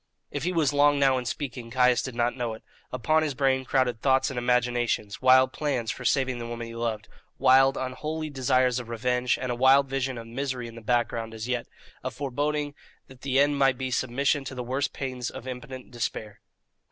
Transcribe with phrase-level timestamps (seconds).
[0.31, 2.63] If he was long now in speaking, Caius did not know it.
[2.91, 7.07] Upon his brain crowded thoughts and imaginations: wild plans for saving the woman he loved;
[7.37, 11.47] wild, unholy desires of revenge; and a wild vision of misery in the background as
[11.47, 11.67] yet
[12.03, 12.73] a foreboding
[13.09, 16.39] that the end might be submission to the worst pains of impotent despair.